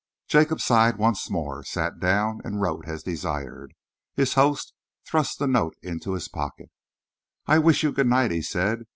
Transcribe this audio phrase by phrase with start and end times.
[0.27, 3.75] Jacob sighed once more, sat down and wrote as desired.
[4.15, 4.73] His host
[5.07, 6.71] thrust the note into his pocket.
[7.45, 8.85] "I wish you good night," he said.